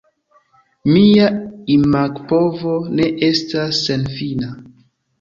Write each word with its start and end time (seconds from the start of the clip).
Mia 0.93 1.27
imagpovo 1.75 2.75
ne 2.97 3.09
estas 3.31 3.87
senfina. 3.89 4.55